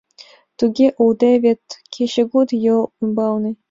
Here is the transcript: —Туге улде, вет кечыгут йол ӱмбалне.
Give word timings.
—Туге 0.57 0.87
улде, 1.03 1.31
вет 1.43 1.61
кечыгут 1.93 2.49
йол 2.65 2.83
ӱмбалне. 3.03 3.51